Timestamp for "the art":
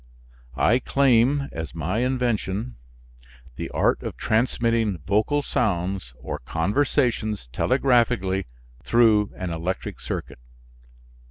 3.55-4.01